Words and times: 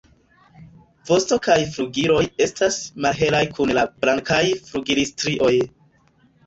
Vosto 1.09 1.37
kaj 1.49 1.57
flugiloj 1.75 2.23
estas 2.47 2.81
malhelaj 3.07 3.43
kun 3.59 3.77
du 3.81 3.87
blankaj 4.05 4.43
flugilstrioj. 4.73 5.55